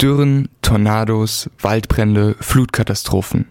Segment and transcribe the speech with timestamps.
[0.00, 3.46] Dürren, Tornados, Waldbrände, Flutkatastrophen.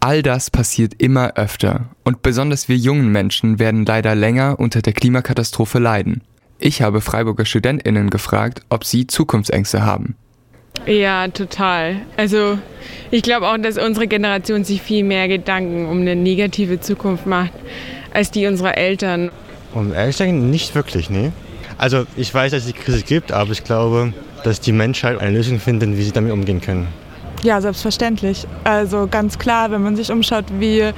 [0.00, 4.92] All das passiert immer öfter und besonders wir jungen Menschen werden leider länger unter der
[4.92, 6.22] Klimakatastrophe leiden.
[6.58, 10.16] Ich habe Freiburger Studentinnen gefragt, ob sie Zukunftsängste haben.
[10.86, 12.02] Ja, total.
[12.16, 12.58] Also
[13.10, 17.52] ich glaube auch, dass unsere Generation sich viel mehr Gedanken um eine negative Zukunft macht
[18.12, 19.30] als die unserer Eltern.
[19.72, 21.32] Um ehrlich sagen, nicht wirklich, nee.
[21.78, 24.12] Also ich weiß, dass es die Krise gibt, aber ich glaube,
[24.44, 26.88] dass die Menschheit eine Lösung findet, wie sie damit umgehen können.
[27.42, 28.46] Ja, selbstverständlich.
[28.64, 30.92] Also ganz klar, wenn man sich umschaut, wie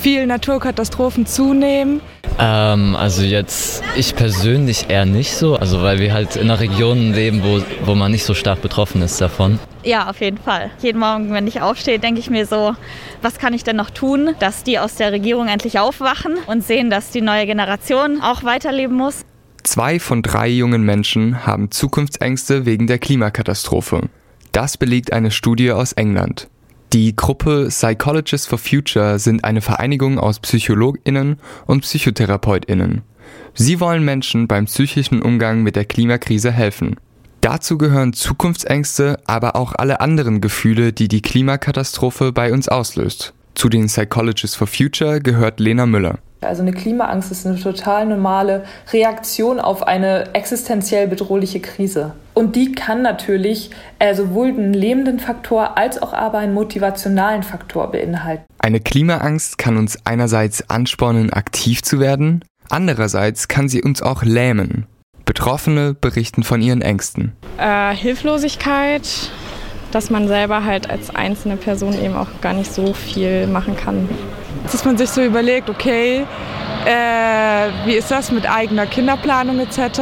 [0.00, 2.00] viel Naturkatastrophen zunehmen.
[2.38, 7.12] Ähm, also jetzt ich persönlich eher nicht so, also weil wir halt in einer Region
[7.12, 9.58] leben, wo, wo man nicht so stark betroffen ist davon.
[9.84, 10.70] Ja, auf jeden Fall.
[10.80, 12.74] Jeden Morgen, wenn ich aufstehe, denke ich mir so,
[13.20, 16.90] was kann ich denn noch tun, dass die aus der Regierung endlich aufwachen und sehen,
[16.90, 19.24] dass die neue Generation auch weiterleben muss.
[19.64, 24.08] Zwei von drei jungen Menschen haben Zukunftsängste wegen der Klimakatastrophe.
[24.50, 26.48] Das belegt eine Studie aus England.
[26.92, 33.02] Die Gruppe Psychologists for Future sind eine Vereinigung aus Psychologinnen und Psychotherapeutinnen.
[33.54, 36.96] Sie wollen Menschen beim psychischen Umgang mit der Klimakrise helfen.
[37.40, 43.32] Dazu gehören Zukunftsängste, aber auch alle anderen Gefühle, die die Klimakatastrophe bei uns auslöst.
[43.54, 46.18] Zu den Psychologists for Future gehört Lena Müller.
[46.44, 52.12] Also eine Klimaangst ist eine total normale Reaktion auf eine existenziell bedrohliche Krise.
[52.34, 57.90] Und die kann natürlich äh, sowohl einen lebenden Faktor als auch aber einen motivationalen Faktor
[57.90, 58.44] beinhalten.
[58.58, 64.86] Eine Klimaangst kann uns einerseits anspornen, aktiv zu werden, andererseits kann sie uns auch lähmen.
[65.24, 67.32] Betroffene berichten von ihren Ängsten.
[67.58, 69.30] Äh, Hilflosigkeit,
[69.92, 74.08] dass man selber halt als einzelne Person eben auch gar nicht so viel machen kann.
[74.70, 76.24] Dass man sich so überlegt, okay,
[76.86, 80.00] äh, wie ist das mit eigener Kinderplanung etc.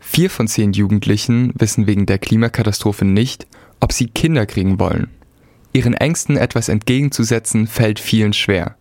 [0.00, 3.46] Vier von zehn Jugendlichen wissen wegen der Klimakatastrophe nicht,
[3.80, 5.08] ob sie Kinder kriegen wollen.
[5.72, 8.76] Ihren Ängsten etwas entgegenzusetzen fällt vielen schwer.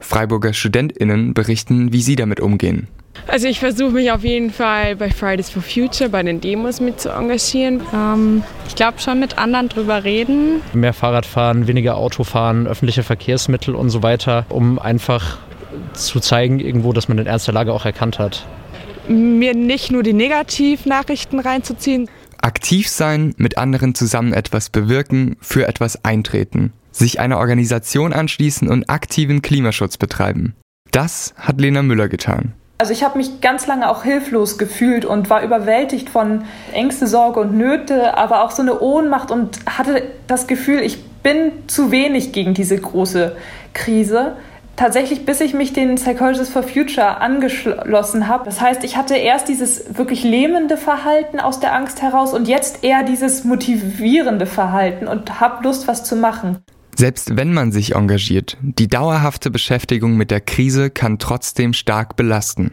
[0.00, 2.88] Freiburger Studentinnen berichten, wie sie damit umgehen.
[3.26, 7.00] Also ich versuche mich auf jeden Fall bei Fridays for Future, bei den Demos mit
[7.00, 7.80] zu engagieren.
[7.94, 10.60] Ähm, ich glaube schon mit anderen drüber reden.
[10.72, 15.38] Mehr Fahrrad fahren, weniger Auto fahren, öffentliche Verkehrsmittel und so weiter, um einfach
[15.94, 18.46] zu zeigen irgendwo, dass man den Ernst der Lage auch erkannt hat.
[19.08, 22.08] Mir nicht nur die Negativnachrichten reinzuziehen.
[22.40, 26.72] Aktiv sein, mit anderen zusammen etwas bewirken, für etwas eintreten.
[26.90, 30.54] Sich einer Organisation anschließen und aktiven Klimaschutz betreiben.
[30.90, 32.52] Das hat Lena Müller getan.
[32.82, 37.38] Also ich habe mich ganz lange auch hilflos gefühlt und war überwältigt von Ängste, Sorge
[37.38, 42.32] und Nöte, aber auch so eine Ohnmacht und hatte das Gefühl, ich bin zu wenig
[42.32, 43.36] gegen diese große
[43.72, 44.32] Krise.
[44.74, 48.46] Tatsächlich, bis ich mich den Psychologists for Future angeschlossen habe.
[48.46, 52.82] Das heißt, ich hatte erst dieses wirklich lähmende Verhalten aus der Angst heraus und jetzt
[52.82, 56.64] eher dieses motivierende Verhalten und habe Lust, was zu machen.
[56.94, 62.72] Selbst wenn man sich engagiert, die dauerhafte Beschäftigung mit der Krise kann trotzdem stark belasten.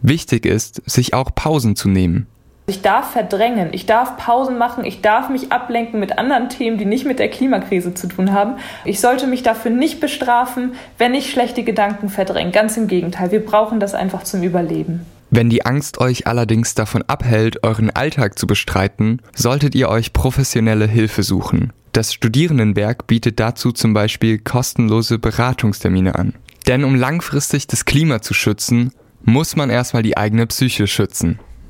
[0.00, 2.26] Wichtig ist, sich auch Pausen zu nehmen.
[2.66, 6.86] Ich darf verdrängen, ich darf Pausen machen, ich darf mich ablenken mit anderen Themen, die
[6.86, 8.56] nicht mit der Klimakrise zu tun haben.
[8.86, 12.52] Ich sollte mich dafür nicht bestrafen, wenn ich schlechte Gedanken verdränge.
[12.52, 15.04] Ganz im Gegenteil, wir brauchen das einfach zum Überleben.
[15.30, 20.86] Wenn die Angst euch allerdings davon abhält, euren Alltag zu bestreiten, solltet ihr euch professionelle
[20.86, 21.72] Hilfe suchen.
[21.94, 26.34] Das Studierendenwerk bietet dazu zum Beispiel kostenlose Beratungstermine an.
[26.66, 28.90] Denn um langfristig das Klima zu schützen,
[29.22, 31.38] muss man erstmal die eigene Psyche schützen.